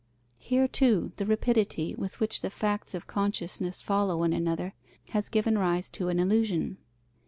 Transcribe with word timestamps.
Here 0.39 0.67
too, 0.67 1.11
the 1.17 1.27
rapidity, 1.27 1.93
with 1.93 2.19
which 2.19 2.41
the 2.41 2.49
facts 2.49 2.95
of 2.95 3.05
consciousness 3.05 3.83
follow 3.83 4.17
one 4.17 4.33
another 4.33 4.73
has 5.09 5.29
given 5.29 5.59
rise 5.59 5.91
to 5.91 6.09
an 6.09 6.17
illusion. 6.17 6.79